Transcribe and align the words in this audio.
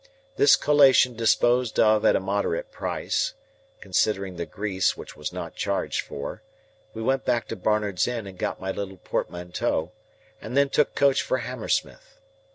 This 0.35 0.55
collation 0.55 1.13
disposed 1.15 1.79
of 1.79 2.03
at 2.05 2.15
a 2.15 2.19
moderate 2.19 2.71
price 2.71 3.35
(considering 3.81 4.35
the 4.35 4.47
grease, 4.47 4.97
which 4.97 5.15
was 5.15 5.31
not 5.31 5.53
charged 5.55 6.01
for), 6.01 6.41
we 6.95 7.03
went 7.03 7.23
back 7.23 7.47
to 7.49 7.55
Barnard's 7.55 8.07
Inn 8.07 8.25
and 8.25 8.35
got 8.39 8.59
my 8.59 8.71
little 8.71 8.97
portmanteau, 8.97 9.91
and 10.41 10.57
then 10.57 10.69
took 10.69 10.95
coach 10.95 11.21
for 11.21 11.37
Hammersmith. 11.37 12.17